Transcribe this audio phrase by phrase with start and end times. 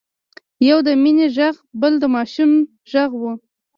[0.69, 2.51] يو د مينې غږ بل د ماشوم
[2.91, 3.23] غږ و.